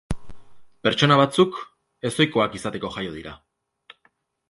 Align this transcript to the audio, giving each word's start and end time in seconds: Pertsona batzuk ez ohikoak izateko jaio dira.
Pertsona 0.87 1.17
batzuk 1.19 1.61
ez 2.09 2.13
ohikoak 2.17 2.59
izateko 2.63 2.95
jaio 2.97 3.17
dira. 3.19 3.39